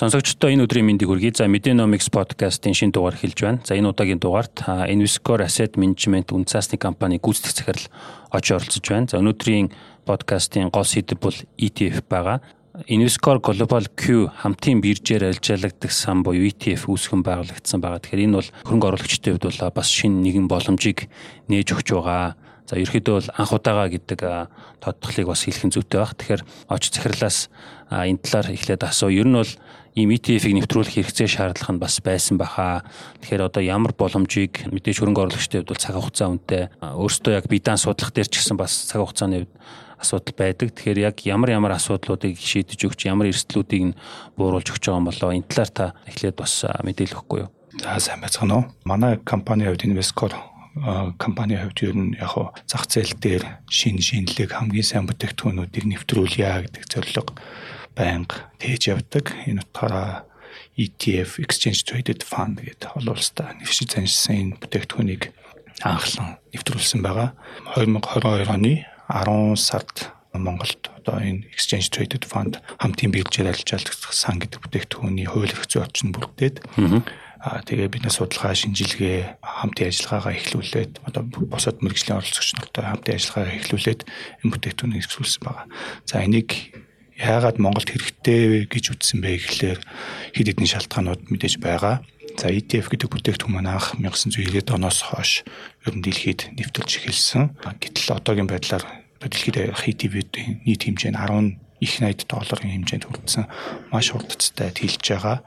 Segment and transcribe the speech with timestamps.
[0.00, 1.36] Сонсогчдоо энэ өдрийн мэндийг хүргэе.
[1.36, 3.60] За Medenomics podcast-ийн шинэ дугаар эхэлж байна.
[3.68, 7.84] За энэ удаагийн дугаарт Invescore Asset Management үнцаасны компани гүйцэтгэх захирал
[8.32, 9.12] очиж оролцож байна.
[9.12, 9.68] За өнөөдрийн
[10.08, 12.40] подкастын гол сэдэв бол ETF байгаа.
[12.88, 18.00] Invescore Global Q хамтын биржээр арилжаалагдаг сан буюу ETF үүсгэн байгуулагдсан байгаа.
[18.00, 21.12] Тэгэхээр энэ бол хөрөнгө оруулагчдын хувьд бол бас шинэ нэгэн боломжийг
[21.52, 22.40] нээж өгч байгаа.
[22.70, 24.20] За ерөөхдөө бол анх удаага гэдэг
[24.78, 26.14] тодтолыг бас хэлхэн зүйтэй баг.
[26.14, 27.50] Тэгэхээр очиж захирлаас
[27.90, 29.10] энэ талаар эхлээд асуу.
[29.10, 29.52] Ер нь бол
[29.98, 32.86] ийм ETF-ийг нэвтрүүлэх хэрэгцээ шаардлага нь бас байсан баха.
[33.26, 37.74] Тэгэхээр одоо ямар боломжийг мэдээж хөрөнгө оруулагчдын хувьд бол цаг хугацаа үнэтэй өөртөө яг биедан
[37.74, 39.54] судлах дээр ч гэсэн бас цаг хугацааны хувьд
[39.98, 40.70] асуудал байдаг.
[40.70, 43.98] Тэгэхээр яг ямар ямар асуудлуудыг шийдэж өгч ямар эрсдлүүдийг нь
[44.38, 47.50] бууруулж өгч байгаа юм болоо энэ талаар та эхлээд бас мэдээлэл өгөхгүй юу?
[47.82, 48.64] За сайн байцгаана уу.
[48.86, 50.49] Манай компани хувьд Invescore
[51.18, 56.84] компани хувьд ер нь яг зах зээл дээр шин шинэлэг хамгийн сайн бүтээгдэхүүнүүдийг нэвтрүүлье гэдэг
[56.86, 57.34] зорилго
[57.98, 59.34] байнга тээж явдаг.
[59.50, 60.30] Энэ утгаараа
[60.78, 65.22] ETF Exchange Traded Fund гэдэг олон улстай нэвшиж заншсан энэ бүтээгдэхүүнийг
[65.82, 67.34] анхлан нэвтрүүлсэн байгаа.
[67.74, 74.62] 2022 оны 10 сард Монголд одоо энэ Exchange Traded Fund хамтын биржээр арилжаалдаг сан гэдэг
[74.62, 76.62] бүтээгдэхүүний хууль эрх зүйн орчин бүрдээд
[77.40, 83.56] тэгээ бид нар судалгаа шинжилгээ хамтын ажиллагаагаа эхлүүлээд одоо босоод мэрэгжлийн оролцогч нартай хамтын ажиллагаагаа
[83.64, 84.00] эхлүүлээд
[84.44, 85.66] энэ бүтээгдэхүүнийг эрхлүүлсэн байгаа.
[86.04, 86.50] За энийг
[87.16, 89.80] яагаад Монголд хэрэгтэй гэж үзсэн бэ гэхлээр
[90.36, 92.04] хэд хэдэн шалтгаанууд мэдээж байгаа.
[92.36, 95.44] За ETF гэдэг бүтээгдэхүүн маань анх 1990-ад оноос хойш
[95.88, 97.56] ер нь дэлхийд нэвтэрч эхэлсэн.
[97.80, 98.84] Гэтэл одоогийн байдлаар
[99.20, 103.44] дэлхийд ETF-ийн нийт хэмжээ нь 10 их 80 долларын хэмжээнд хүрсэн
[103.88, 105.40] маш хурдцтай тэлж байгаа.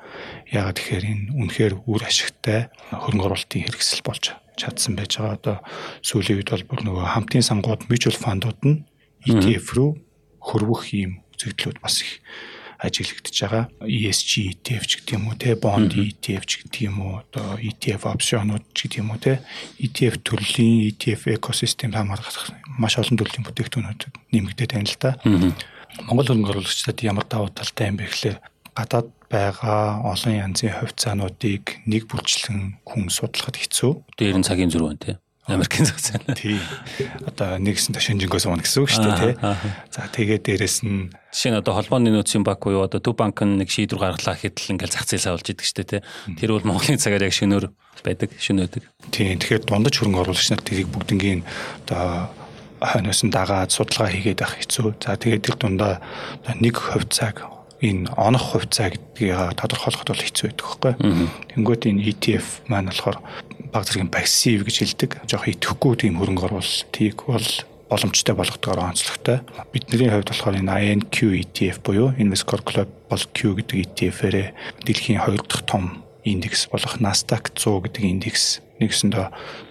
[0.50, 5.38] Яагаад тэгэхээр энэ үнэхээр үр ашигтай хөрөнгө оруулалтын хэрэгсэл болж чадсан байж байгаа.
[5.38, 5.58] Одоо
[6.02, 8.82] сүүлийн үед бол бүр нөгөө хамтын сангууд mutual fund-ууд нь
[9.30, 9.90] ETF рүү
[10.42, 12.20] хөрвөх ийм үзэгдлүүд бас их
[12.84, 13.64] ажиглагдаж байгаа.
[13.88, 18.12] ESG ETF ч гэдэг юм уу те bond ETF ч гэдэг юм уу одоо ETF
[18.12, 19.40] опшонууд ч гэдэг юм уу те
[19.80, 24.02] ETF төрлийн ETF экосистем хамаарах маш олон төрлийн бүтээгдэхүүнүүд
[24.36, 25.12] нэмэгдээд байна л да.
[26.02, 28.38] Монгол хөрөнгө оруулагчдад ямар давуу талтай юм бэ гэхлээр
[28.74, 34.18] гадаад байгаа олон янзын хувьцаануудыг нэг бүрчлэн хүн судлахад хэцүү.
[34.18, 35.18] Дээр нь цагийн зөрүү байна тий.
[35.44, 36.38] Америкийн зах зээл.
[36.40, 36.56] Тий.
[37.28, 39.36] Одоо нэгсэн шинжингөөс уна гэсэн үг шүү дээ тий.
[39.92, 43.60] За тэгээд дээрэс нь жишээ нь одоо холбооны нөөцийн банк буюу одоо Төв банк нь
[43.60, 46.02] нэг шийдвэр гаргалаа гэхэд л ингээл зах зээл савлж идэг шүү дээ тий.
[46.40, 47.66] Тэр бол Монголын цагаар яг шөнөөр
[48.08, 48.84] байдаг, шөнөөдөг.
[49.12, 49.36] Тий.
[49.36, 51.44] Тэгэхээр дундаж хөрөнгө оруулагч нар тэрийг бүгднгийн
[51.92, 52.32] одоо
[52.84, 54.88] хойноос нь дагаад судалгаа хийгээд авах хэцүү.
[55.00, 56.04] За тэгээд тэр дундаа
[56.60, 57.48] нэг хувьцааг
[57.80, 60.94] энэ онох хувьцаа гэдгийг тодорхойлоход бол хэцүү байдаг байхгүй.
[61.56, 63.18] Тэнгүүд энэ ETF маань болохоор
[63.72, 65.12] баг зэргийн пассив гэж хэлдэг.
[65.28, 67.50] Жохо идэхгүй тийм хөрөнгө оруулалтыг бол
[67.92, 69.44] боломжтой болгодгоор онцлогтой.
[69.72, 74.48] Бидний хувьд болохоор энэ INQ ETF буюу Invescore Global Q гэдэг ETF-ээрээ
[74.88, 79.28] дэлхийн 2 дахь том индекс болох Nasdaq 100 гэдэг индекс нэгсэндээ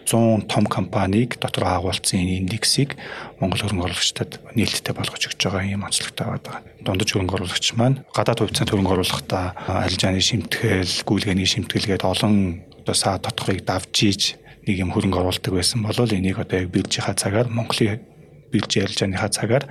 [0.06, 2.96] 100 том компанийг дотор агуулсан энэ индексийг
[3.40, 6.60] Монгол хөрөнгө оруулагчдад нээлттэй болгож өгч байгаа юм онцлогтой байгаа.
[6.84, 9.44] Дундаж хөрөнгө оруулагч маань гадаад хувьцаанд хөрөнгө оруулахдаа
[9.84, 14.22] арилжааны шимтгэл, гүйлгээний шимтгэлгээд олон одоо саа дотхыг давж ийж
[14.66, 18.11] нэг юм хөрөнгө оруулдаг байсан бол энийг одоо яг биржийнхаа цагаар Монголын
[18.52, 19.64] биржийн арилжааныхаа цагаар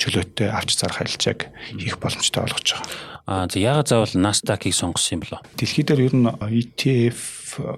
[0.00, 3.12] чөлөөтэй авч зарах арилжааг хийх боломжтой болгож байгаа.
[3.22, 5.40] Аа за яагаад заавал Nasdaq-ыг сонгосон юм болоо?
[5.54, 7.20] Дэлхийд дээр ер нь ETF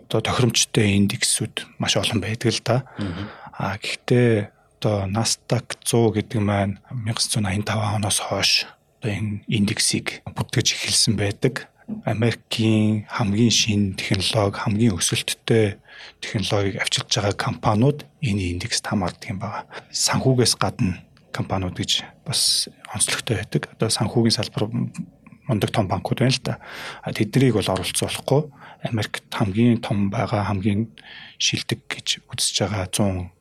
[0.08, 2.76] одоо тохиромжтой индексүүд маш олон байдаг л да.
[3.52, 8.64] Аа гэхдээ одоо Nasdaq 100 гэдэг маань 1985 оноос хойш
[9.04, 11.68] одоо энэ индексийг бүтгэж эхэлсэн байдаг.
[12.04, 15.76] Америкийн хамгийн шинэ технологи, хамгийн өсөлттэй
[16.20, 19.68] технологиг авчирч байгаа компаниуд энэ индекст хамаардаг юм байна.
[19.92, 23.68] Санхүүгээс гадна компаниуд гэж бас онцлогтой байдаг.
[23.76, 24.70] Одоо санхүүгийн салбар
[25.48, 26.58] мундаг том банкуд байна л да.
[27.04, 28.42] Тэднийг бол оролцсон болохгүй
[28.84, 30.88] Америкт хамгийн том байгаа хамгийн
[31.38, 33.33] шилдэг гэж үзэж байгаа 100 одоо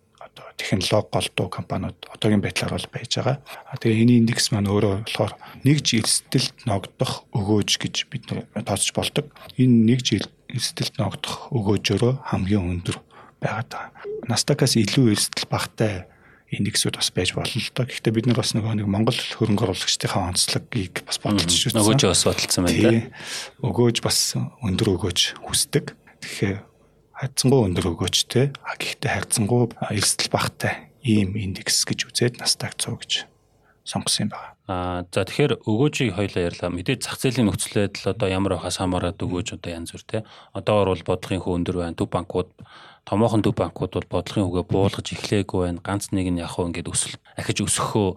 [0.58, 3.38] технологи голдуу компаниуд одоогийн байдлаар бол байж байгаа.
[3.80, 5.34] Тэгээ энэ индекс маань өөрөө болохоор
[5.64, 9.26] нэг жил эрсдэлт ногдох өгөөж гэж бид тооцож болдог.
[9.58, 12.98] Энэ нэг жил эрсдэлт ногдох өгөөжөөрөө хамгийн өндөр
[13.42, 13.92] байгаад байгаа.
[14.30, 16.06] Nasdaq-аас илүү эрсдэл багтай
[16.54, 17.86] индексүүд бас байж болно л доо.
[17.90, 21.82] Гэхдээ бид нар бас нөгөө нэг Монгол хөрөнгө оруулагчдынхаа онцлогийг бас бодолж шүүсэн.
[21.82, 23.02] Нөгөөж бас бодолцсон байна да.
[23.66, 25.98] Өгөөж бас өндөр өгөөж хүсдэг.
[26.22, 26.58] Тэгэхээр
[27.14, 28.46] хайцсангуу өндөр өгөөжтэй.
[28.66, 33.12] А гэхдээ хайцсангуу эрсдэл багтай ийм индекс гэж үзээд Nasdaq 100 гэж
[33.84, 34.54] сонгосон юм байна.
[34.68, 36.72] Аа за тэгэхээр өгөөжийг хоёлаа ярьлаа.
[36.72, 40.18] Мэдээж зах зээлийн нөхцөл байдал одоо ямар байхаас хамаарат өгөөж одоо янз бүр те.
[40.56, 42.00] Одоогор бол бодлогын хөө өндөр байна.
[42.00, 42.50] Төв банкуд
[43.04, 45.84] томоохон төв банкуд бол бодлогын үгээ буулгаж эхлэегүй байна.
[45.84, 48.08] Ганц нэг нь яг хөө ингээд өсөл ахиж өсөхөө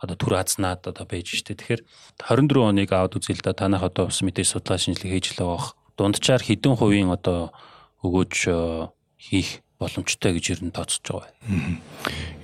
[0.00, 1.60] одоо түр азнаад одоо байж штэ.
[1.60, 1.84] Тэгэхээр
[2.24, 5.76] 24 оныг аваад үзэл да танах одоо бас мэдээж судалгаа шинжилгээ хийж л байгаа.
[6.00, 7.52] Дунджаар хэдэн хувийн одоо
[8.02, 8.34] өгөөж
[9.18, 11.78] хийх боломжтой гэж ер нь тооцож байгаа байна.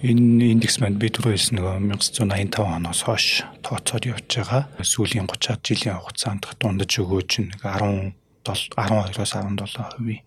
[0.02, 3.26] Энэ индекс маань би түрүү хэлсэн нөгөө 1985 оноос хойш
[3.62, 4.62] тооцоод явж байгаа.
[4.82, 8.14] Сүүлийн 30-аад жилийн хугацаанд дундаж өгөөж нэг 10
[8.49, 10.25] 12-оос 17%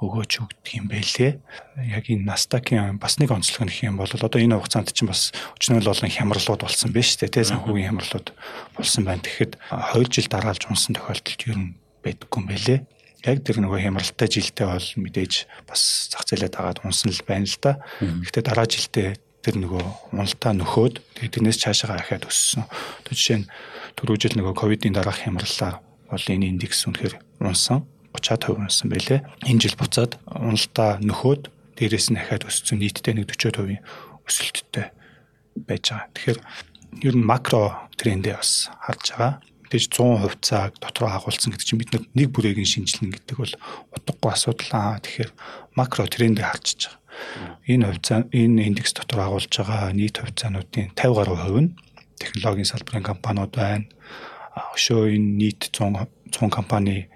[0.00, 1.32] өгөөж өгдөг юм байлээ.
[1.92, 5.28] Яг энэ Nasdaq-ийн бас нэг онцлог нь хэм бол одоо энэ хугацаанд чинь бас
[5.60, 8.32] өчнөл болон хямралууд болсон байж тээ санхүүгийн хямралууд
[8.80, 9.20] болсон байна.
[9.20, 12.78] Тэгэхэд 2 жил дараалж унсан тохиолдолд ер нь байдаггүй юм байлээ.
[13.26, 15.32] Яг тэр нөгөө хямралтай жилдээ бол мэдээж
[15.68, 17.72] бас зах зээлээ дагаад унсан л байна л да.
[18.00, 19.08] Гэхдээ дараа жилдээ
[19.44, 22.64] тэр нөгөө уналтаа нөхөөд тэрнээс цаашаа ахаад өссөн.
[23.04, 23.48] Тэр жишээ нь
[23.96, 29.20] түрүү жил нөгөө ковидын дараах хямралаар бол энэ индекс үнэхээр унсан 30-аад хувь унсан байлээ.
[29.46, 33.80] Энэ жил буцаад уналтаа нөхөөд дээрээс нь дахиад өссөн нийтдээ нэг 40%
[34.26, 34.86] өсөлттэй
[35.56, 36.10] байж байгаа.
[36.12, 36.40] Тэгэхээр
[37.06, 39.32] ер нь макро трендээ бас харж байгаа.
[39.70, 43.54] Мэдээж 100% цаг дотроо агуулсан гэдэг чинь бид нэг бүрээгийн шинжилнэ гэдэг бол
[43.94, 44.98] утгагүй асуудал аа.
[44.98, 45.30] Тэгэхээр
[45.78, 46.98] макро трендээ харж байгаа.
[47.70, 51.74] Энэ хувьцаа энэ индекс дотор агуулж байгаа нийт хувьцаануудын 50 гаруй хувь нь
[52.18, 53.86] технологийн салбарын компаниуд байна.
[54.74, 57.06] Өшөө энэ нийт 100 100 компани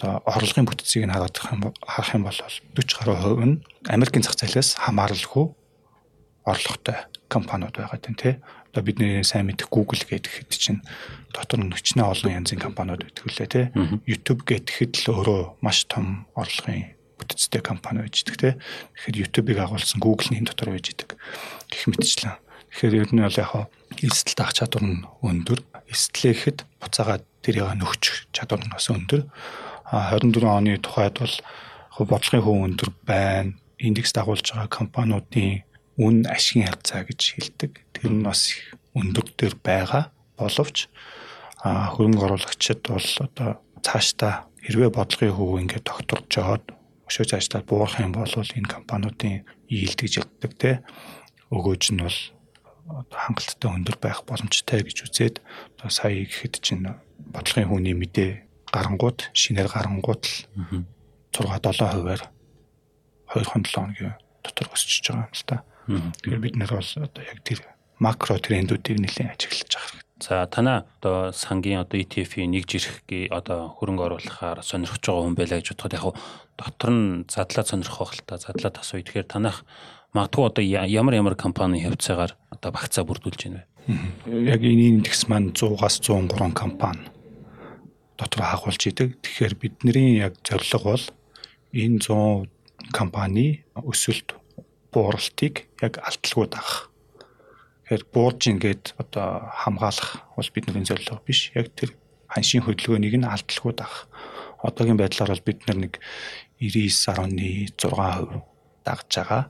[0.00, 4.80] одоо орлогын бүтцийг нь хараад харах юм бол 40 гаруй хувь нь Америкийн зах зээлээс
[4.80, 5.44] хамааралгүй
[6.48, 8.34] орлоготой компаниуд байгаа тийм тий.
[8.72, 10.80] Одоо бидний сайн мэдих Google гэдэг хэд чинь
[11.32, 13.66] дотор нь өчнөө олон янзын компаниуд байдаг үлээ тий.
[14.08, 18.52] YouTube гэхэд л өөрөө маш том орлогын бүтцтэй компани байж идэг тий.
[18.96, 21.18] Тэгэхээр YouTube-ыг агуулсан Google-ийн дотор байж идэг
[21.68, 22.38] гэх мэтчлэн.
[22.72, 23.52] Тэгэхээр ер нь бол яг
[23.98, 25.60] эсэлт ах чадвар нь өндөр.
[25.90, 29.26] Эстлэхэд буцаагаад тэрийг нөхчих чадвар нь бас өндөр.
[29.90, 31.34] 24 оны тухайд бол
[32.06, 33.56] бодлогын хөв өндөр байна.
[33.78, 35.62] Индекс дагуулж байгаа компаниудын
[35.98, 37.72] үн ашигын харьцаа гэж хэлдэг.
[37.92, 38.54] Тэр нь бас
[38.94, 40.86] өндөр дээр байгаа боловч
[41.62, 46.64] хөрөнгө оруулагчид бол одоо цаашдаа хэрвээ бодлогын хөв ингээд докторж жоод
[47.10, 50.70] өшөө цаашдаа буурах юм бол энэ компаниудын ийэлт гэж яддаг те
[51.50, 52.20] өгөөж нь бол
[53.10, 55.36] хангалттай өндөр байх боломжтой гэж үзээд
[55.80, 56.86] одоо сая гэхэд чинь
[57.34, 58.30] бодлогын хүний мэдээ
[58.72, 60.36] гарангууд шинээр гарангууд л
[61.32, 62.22] 6 7 хувиар
[63.34, 65.56] 2-7 хоногийн дотор өсөж байгаа юм л та.
[65.88, 67.64] Тэгэхээр бид нар бол одоо яг тэр
[67.96, 70.04] макро трендүүдийг нэлээд ажиглаж байгаа.
[70.20, 75.58] За танаа одоо сангийн одоо ETF-ийн нэг жирхгээ одоо хөрөнгө оруулахаар сонирхож байгаа хүн байлаа
[75.62, 76.04] гэж бодоход яг
[76.58, 79.00] дотор нь задлаа сонирхох байх л та задлаа тасуу.
[79.00, 79.64] Тэгэхээр танах
[80.12, 84.52] магадгүй одоо ямар ямар компани хавцаагаар одоо багцаа бүрдүүлж байна вэ?
[84.52, 87.06] Яг энэ индекс маань 100-аас 103 компани
[88.18, 89.22] дотор хагуулж идэг.
[89.22, 91.04] Тэгэхээр бидний яг зорилго бол
[91.72, 92.50] энэ 100
[92.90, 94.34] компани өсөлт
[94.92, 96.90] бууралтыг яг алталгүй даах.
[97.88, 101.52] Тэгэхээр буурж ингээд одоо хамгаалах бол бидний зорилго биш.
[101.56, 101.96] Яг тэр
[102.28, 104.08] ханшийн хөдөлгөөнийг нь алталгүй даах.
[104.60, 106.00] Одоогийн байдлаар бол бид нэг
[106.60, 108.42] 99.6%
[108.84, 109.42] дагж байгаа.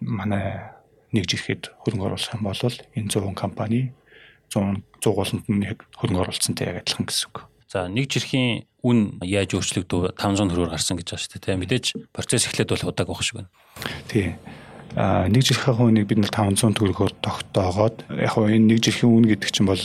[0.00, 0.76] Манай
[1.12, 3.92] нэг жирэхэд хөрөнгө оруулах юм бол энэ 100 компани
[4.52, 7.48] 100 100 гууланд нь яг хөрөнгө оруулалтантай яг адилхан гэсэн үг.
[7.68, 11.60] За нэг жирхийн үн яаж өөрчлөгдөв 500 төгрөгөөр гарсан гэж байна шүү дээ.
[11.60, 13.50] Мэдээж процесс эхлээд бол удааг байх шиг байна.
[14.08, 14.34] Тий.
[14.96, 19.50] Нэг жирхийн үнийг бид нэр 500 төгрөгөөр тогтоогоод яг хоо энэ нэг жирхийн үн гэдэг
[19.52, 19.84] чинь бол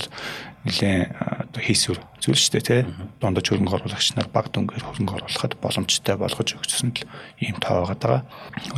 [0.64, 1.12] нэлээд
[1.52, 2.82] оо хийсвэр зүйл шүү дээ тий.
[3.20, 7.04] Дундаж хөрөнгө оруулагч нар баг дүнгээр хөрөнгө оруулахад боломжтой болгож өгсөн л
[7.44, 8.24] ийм тоо байгаа.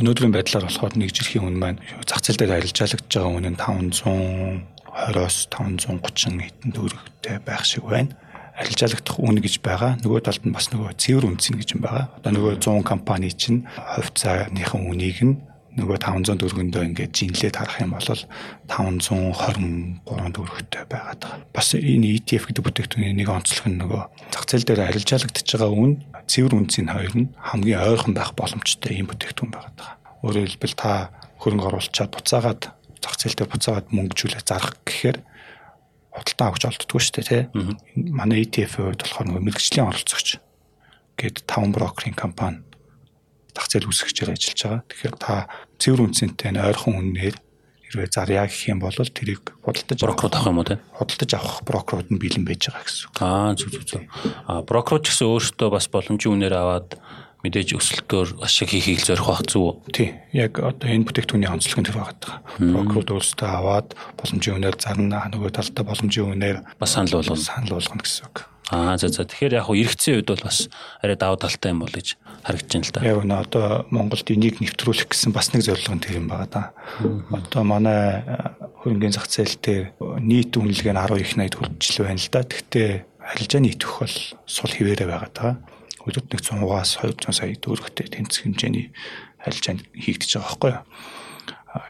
[0.02, 5.36] Өнөөдрийн байдлаар болохоор нэг жирхийн үн маань зах зээл дээр арилжаалагдж байгаа үн нь 520-оос
[5.54, 8.10] 530 хэдэн төгрөгтэй байх шиг байна
[8.56, 10.00] арилжаалагдах үн гэж байгаа.
[10.00, 12.08] Нөгөө талд нь бас нөгөө цэвэр үнцэн гэж юм байгаа.
[12.16, 15.36] Одоо нөгөө 100 компани чинь хувьцааныхан үнийг нь
[15.76, 21.44] нөгөө 500 төгрөгөндөө ингээд жинлээд харах юм бол 523 төгрөгтэй байгаад байгаа.
[21.52, 26.00] Бас энэ ETF гэдэг бүтээгдэхүүний нэг онцлог нь нөгөө зах зээл дээр арилжаалагдж байгаа үн
[26.24, 30.00] цэвэр үнцийн хоёр нь хамгийн ойрхон байх боломжтой ийм бүтээгдэхүүн байгаад байгаа.
[30.24, 31.12] Өөрөөр хэлбэл та
[31.44, 32.62] хөрөнгө оруулчаад буцаагаад
[33.04, 35.20] зах зээл дээр буцаагаад мөнгөжүүлээ зарах гэхээр
[36.16, 37.44] худалдаа авч олддгоо шүү дээ тий.
[38.16, 40.40] Манай ETF-ийн хувьд болохоор нөгөө мэрэгжлийн оролцогч
[41.20, 42.64] гээд таван брокерийн компани
[43.56, 44.82] зах зээл үүсгэгчээр ажиллаж байгаа.
[44.84, 45.48] Тэгэхээр та
[45.80, 47.36] цэвэр үнцэнтэй ойрхон үнээр
[47.86, 50.82] хэрвээ зарьяа гэх юм бол тэрийг худалдаж брокерууд авах юм уу те?
[50.98, 53.08] Худалдаж авах брокерууд нь бэлэн байж байгаа гэсэн.
[53.22, 54.04] Аа зүг зүг зүг.
[54.50, 56.98] Аа брокерууд ч гэсэн өөртөө бас боломжийн үнээр аваад
[57.46, 59.86] мэдээж өсөлтөөр ашиг хийхийг зорих байх зүг.
[59.94, 60.18] Тий.
[60.34, 62.42] Яг одоо энэ бүтээгдэхүүний онцлог нь тэр байгаа.
[62.58, 67.38] Брокерууд өөрсдөө аваад боломжийн үнээр зарна нөгөө талдаа боломжийн үнээр бас санал болгоно.
[67.38, 68.36] Санал болгоно гэсэн үг.
[68.70, 70.66] Аа за за тэгэхээр яг хуу эргэцсэн үед бол бас
[70.98, 73.06] арай давуу талтай юм бол гэж харагдаж байна л да.
[73.06, 76.62] Яг нөө одоо Монголд энийг нэвтрүүлэх гэсэн бас нэг зорилго нь тэр юм байгаа да.
[77.30, 78.26] Одоо манай
[78.82, 79.84] хөрөнгөний зах зээл дээр
[80.18, 82.42] нийт үнэлгээ нь 10 их 80 хүрчил байна л да.
[82.42, 82.90] Гэхдээ
[83.22, 84.16] арилжааны итгэх бол
[84.50, 85.52] сул хിവэрэ байгаа даа.
[86.02, 88.90] Өдөрт нэг 100-аас 200 сая төгрөгтэй тэнцэх хэмжээний
[89.46, 90.82] арилжаанд хийгдэж байгаа байхгүй юу?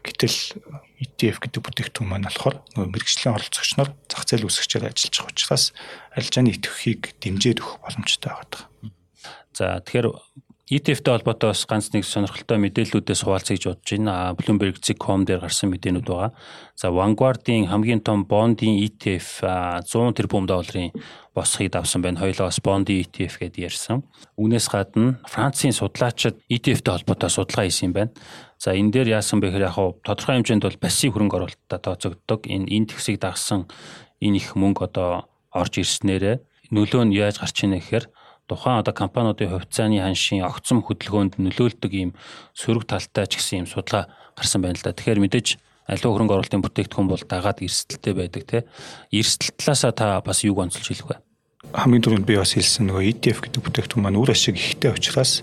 [0.03, 0.37] Гэтэл
[0.97, 5.65] ETF гэдэг бүтээгдэхүүн маань болохоор нөгөө мэрэгжлийн оролцогч нар зах зээл үүсгчээр ажиллаж байгаа учраас
[6.17, 8.63] арилжааны идэвхийг дэмжиж өгөх боломжтой байгаа.
[9.53, 10.09] За тэгэхээр
[10.67, 14.35] ETF-тэй холбоотой бас ганц нэг сонирхолтой мэдээллүүдээс хуваалцъя гэж бодож байна.
[14.35, 16.35] Bloomberg.com дээр гарсан мэдээнүүд байгаа.
[16.75, 19.47] За Vanguard-ийн хамгийн том бондын ETF
[19.87, 20.91] 100 тэрбум долларын
[21.31, 22.19] босхийг давсан байна.
[22.19, 24.03] Хоёлоо бас бондын ETF гэдээ ярьсан.
[24.35, 28.11] Үүнээс гадна Францын судлаачид ETF-тэй холбоотой судалгаа хийсэн юм байна.
[28.57, 32.41] За энэ дээр яасан бэ гэхээр яг тодорхой хэмжээнд бол пассив хөрөнгө оруулалттай тооцогддог.
[32.49, 33.69] Энэ индексийг дагсан
[34.21, 36.41] энэ их мөнгө одоо орж ирснээрээ
[36.73, 38.09] нөлөө нь яаж гарч ийнэ гэхээр
[38.49, 42.11] тухайн одоо компаниудын хувьцааны ханшийн огцом хөдөлгөөнд нөлөөлдөг ийм
[42.55, 44.09] сөрөг талтай ч гэсэн ийм судалгаа
[44.39, 44.97] гарсан байна л да.
[44.97, 45.47] Тэгэхээр мэдээж
[45.87, 48.59] аливаа хөрөнгө оруулалтын бүтээгдэхүүн бол дагаад эрсдэлтэй байдаг те.
[49.11, 51.17] Эрсдэл талаасаа та бас юуг онцолж хэлэх вэ?
[51.75, 55.43] Хамгийн түрүүнд би бас хэлсэн нөгөө ETF гэдэг бүтээгдэхүүн маань үр ашиг ихтэй учраас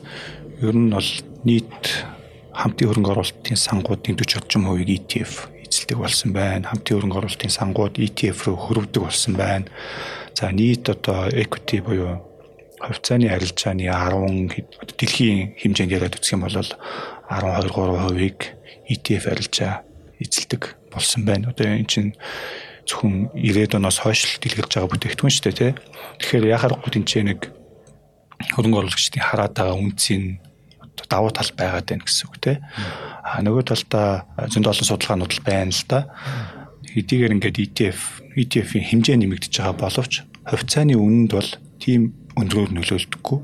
[0.64, 1.12] ер нь бол
[1.44, 2.08] нийт
[2.54, 6.70] хамтын хөрөнгө оруулалтын сангуудын 40 орчим хувийг ETF эзэлдэг болсон байна.
[6.70, 9.66] Хамтын хөрөнгө оруулалтын сангууд ETF рүү хөрвдөг болсон байна.
[10.38, 12.22] За нийт одоо equity буюу
[12.80, 16.78] хувьцааны арилжааны 10 дэлхийн хэмжээнд яриад үзэх юм бол 12
[17.32, 18.40] 3%-ийг
[18.90, 19.74] ETF арилжаа
[20.20, 21.50] эзэлдэг болсон байна.
[21.50, 22.14] Одоо энэ чинь
[22.86, 25.72] зөвхөн 90-ад оноос хойш л дэлгэрж байгаа бүтээгдэхүүн шүү дээ тий.
[26.20, 27.40] Тэгэхээр яхаар гол энэ нэг
[28.52, 30.43] хөрөнгө оруулагчдын хараад байгаа үнцийн
[31.10, 32.58] давуу тал байгаад байна гэсэн үг тий.
[33.24, 36.00] А нөгөө талдаа зөнд олон судалгаанууд байна л да.
[36.94, 38.00] Хэдийгээр ингээд ETF
[38.38, 40.14] ETF-ийн хэмжээ нэмэгдэж байгаа боловч
[40.46, 43.40] хувьцааны үнэнд бол тийм өндрөөр нөлөөлдөггүй.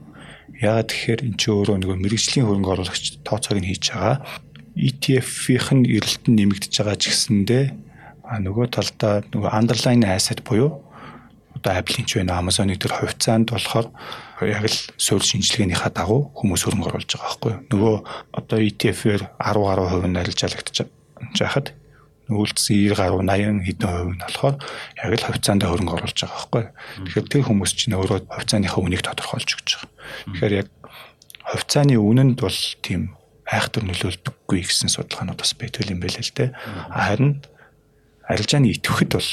[0.59, 4.17] Яагаад тэгэхээр эн чинь өөрөө нөгөө мэрэгжлийн хөрөнгө оруулагч тооцоог нь хийж байгаа.
[4.75, 7.63] ETF-ийн эрэлт нь нэмэгдэж байгаа ч гэсэндээ
[8.37, 10.88] нөгөө талдаа нөгөө underlying asset буюу
[11.55, 13.87] одоо Apple-ийн ч байна Amazon-ы төр хувьцаанд болохоор
[14.45, 17.61] яг л суурь шинжилгээнийхаа дагуу хүмүүс хөрөнгө оруулж байгаа байхгүй юу.
[17.73, 17.95] Нөгөө
[18.37, 20.87] одоо ETF-ээр 10 гаруй хувь нь арилжаалагдчих
[21.35, 21.73] жахад
[22.29, 24.55] үйлдсэн 90 гаруй 80 хэдэн хувь нь болохоор
[25.01, 26.63] яг л хувьцаанд хөрөнгө оруулж байгаа байхгүй.
[27.09, 29.89] Тэгэхээр тэр хүмүүс чинь өөрөө хувьцааныхаа үнийг тодорхойлж өгч байгаа.
[30.37, 30.69] Тэгэхээр яг
[31.49, 33.17] хувьцааны үнэнд бол тийм
[33.49, 36.53] айхтар нөлөөлдөггүй гэсэн судалгаанууд бас байдаг юм байл л дээ.
[36.93, 37.41] Харин
[38.29, 39.29] арилжааны идэвхэд бол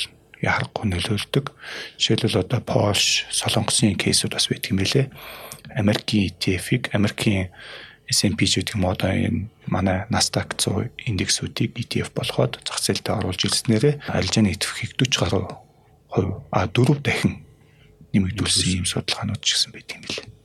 [0.46, 1.50] яарахгүй нөлөөлдөг.
[1.98, 5.06] Жишээлбэл одоо Польш, Солонгосын кейсүүд бас байдаг юм байлээ.
[5.74, 7.50] Америкийн ETF-ийг Америкийн
[8.06, 13.42] S&P ч гэдэг юм одоо энэ манай Nasdaq 100 индексүүдийг ETF болгоод зах зээлдээ оруулж
[13.42, 15.44] ирснээрээ арилжааны идэвхийг 40 гаруй
[16.14, 17.42] хувь а дөрөв дахин
[18.14, 20.35] нэмэгдүүлсэн юм судалгаанууд ч гэсэн байт юм билээ.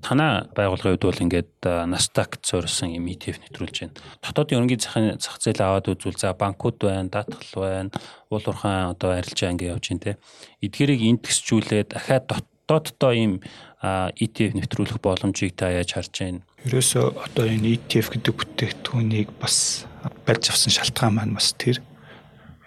[0.00, 3.96] Танай байгууллагын хувьд бол ингээд Nasdaq зориулсан юм ETF нэвтрүүлж байна.
[4.24, 7.90] Дотоодын өрнгийн захын зах зээл аваад үзвэл за банкуд байна, даатгал байна,
[8.32, 10.12] уул уурхайн одоо арилжаа ингээд явж байна те.
[10.64, 13.32] Эдгэрийг индексжүүлээд дахиад дотооддоо ийм
[13.80, 16.40] ETF нэвтрүүлэх боломжийг та яаж харж байна?
[16.64, 19.88] Ерөөсөө одоо энэ ETF гэдэг бүтээгдэхүүнийг бас
[20.28, 21.80] барьж авсан шалтгаан маань бас тэр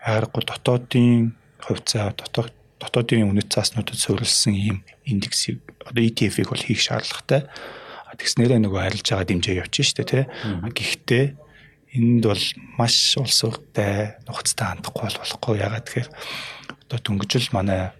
[0.01, 7.47] яаргагүй дотоодын хувьцаа дотоод дотоодын үнэт цааснуудад суурилсан ийм индексийг одоо ETF-ийг бол хийх шаардлагатай.
[8.13, 10.23] Тэгснээрээ нөгөө арилж байгаа дэмжээ явчих шүү дээ тий.
[10.69, 11.25] Гэхдээ
[11.97, 12.45] энд бол
[12.77, 15.55] маш улстай нухацтай хандахгүй бол болохгүй.
[15.61, 16.09] Ягаад тэгэхээр
[16.89, 17.93] одоо дөнгөжл манай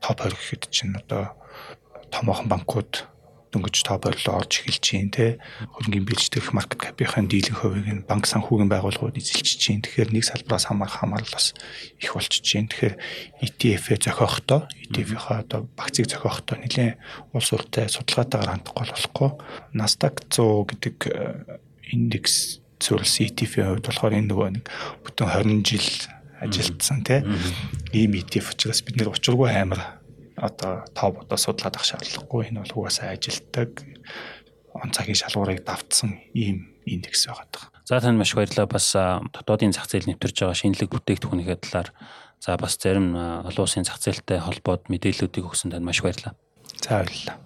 [0.00, 1.36] топ 20 гэхэд чинь одоо
[2.10, 3.06] томоохон банкуд
[3.56, 5.40] дөнгөж топ ойрлоо орж эхэлж чинь те
[5.72, 10.24] хөрөнгөний бирж дэх маркет капийнхын дийлэнх хувийг нь банк санхүүгийн байгууллагууд эзэлж чинь тэгэхээр нэг
[10.28, 11.56] салбараас хамаарах хамаарал бас
[11.96, 13.00] их болчих чинь тэгэхээр
[13.40, 17.00] ETF-ээ зохиохдоо ETF-ийнхаа одоо багцыг зохиохдоо нэлээд
[17.32, 19.30] улс уртай судалгаатайгаар хандахгүй болохгүй.
[19.72, 21.58] Nasdaq 100 гэдэг э,
[21.96, 24.64] индекс зөвлөсөн ETF-ийн хувьд болохоор энэ нөгөө нэг
[25.00, 25.88] бүтэн 20 жил
[26.44, 27.24] ажилтсан тийм
[27.96, 30.04] ийм ETF учраас бид нэр учиргүй амар
[30.36, 33.82] одоо топ одоо судлаад ах шаардлагагүй энэ бол угаасаа ажилтдаг
[34.76, 37.72] он цагийн шалгуурыг давтсан ийм индекс байгаа.
[37.84, 38.66] За танд маш баярлалаа.
[38.68, 41.88] Бас дотоодын зах зээл нэвтэрж байгаа шинэлэг бүтээгдэхүүнийхээ талаар
[42.40, 46.36] за бас зарим олон улсын зах зээлтэй холбоод мэдээллүүдийг өгсөн танд маш баярлалаа.
[46.82, 47.36] За баярлалаа.